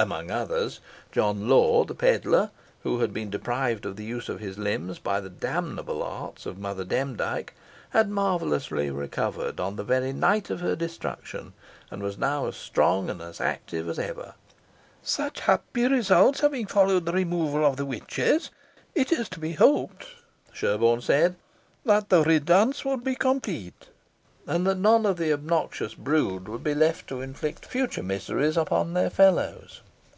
Amongst 0.00 0.32
others, 0.32 0.80
John 1.12 1.46
Law, 1.46 1.84
the 1.84 1.94
pedlar, 1.94 2.50
who 2.84 3.00
had 3.00 3.12
been 3.12 3.28
deprived 3.28 3.84
of 3.84 3.96
the 3.96 4.04
use 4.04 4.30
of 4.30 4.40
his 4.40 4.56
limbs 4.56 4.98
by 4.98 5.20
the 5.20 5.28
damnable 5.28 6.02
arts 6.02 6.46
of 6.46 6.56
Mother 6.56 6.86
Demdike, 6.86 7.52
had 7.90 8.08
marvellously 8.08 8.90
recovered 8.90 9.60
on 9.60 9.76
the 9.76 9.84
very 9.84 10.14
night 10.14 10.48
of 10.48 10.62
her 10.62 10.74
destruction, 10.74 11.52
and 11.90 12.02
was 12.02 12.16
now 12.16 12.46
as 12.46 12.56
strong 12.56 13.10
and 13.10 13.20
as 13.20 13.42
active 13.42 13.90
as 13.90 13.98
ever. 13.98 14.32
"Such 15.02 15.40
happy 15.40 15.86
results 15.86 16.40
having 16.40 16.64
followed 16.64 17.04
the 17.04 17.12
removal 17.12 17.62
of 17.66 17.76
the 17.76 17.84
witches, 17.84 18.48
it 18.94 19.10
was 19.10 19.28
to 19.28 19.38
be 19.38 19.52
hoped," 19.52 20.06
Sherborne 20.50 21.02
said, 21.02 21.36
"that 21.84 22.08
the 22.08 22.22
riddance 22.22 22.86
would 22.86 23.04
be 23.04 23.16
complete, 23.16 23.90
and 24.46 24.66
that 24.66 24.78
none 24.78 25.04
of 25.04 25.18
the 25.18 25.30
obnoxious 25.30 25.92
brood 25.94 26.48
would 26.48 26.64
be 26.64 26.74
left 26.74 27.06
to 27.08 27.20
inflict 27.20 27.66
future 27.66 28.02
miseries 28.02 28.56
on 28.56 28.94
their 28.94 29.10
fellows. 29.10 29.82